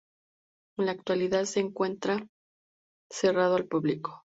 En 0.79 0.87
la 0.87 0.93
actualidad 0.93 1.43
se 1.45 1.59
encuentra 1.59 2.25
cerrado 3.11 3.55
al 3.57 3.67
público. 3.67 4.23